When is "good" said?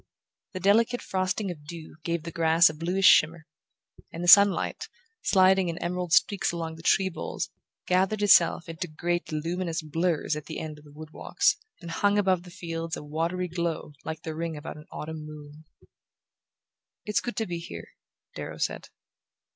17.21-17.35